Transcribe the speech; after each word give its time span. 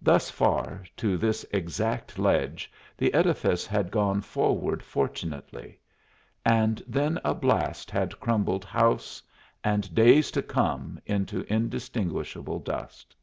Thus 0.00 0.28
far, 0.28 0.82
to 0.96 1.16
this 1.16 1.46
exact 1.52 2.18
ledge, 2.18 2.68
the 2.98 3.14
edifice 3.14 3.64
had 3.64 3.92
gone 3.92 4.20
forward 4.20 4.82
fortunately, 4.82 5.78
and 6.44 6.82
then 6.84 7.20
a 7.22 7.32
blast 7.32 7.88
had 7.88 8.18
crumbled 8.18 8.64
house 8.64 9.22
and 9.62 9.94
days 9.94 10.32
to 10.32 10.42
come 10.42 10.98
into 11.06 11.42
indistinguishable 11.48 12.58
dust. 12.58 13.14